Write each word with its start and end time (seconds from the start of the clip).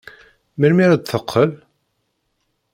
Melmi 0.59 0.81
ara 0.85 0.95
d-teqqel? 0.97 1.51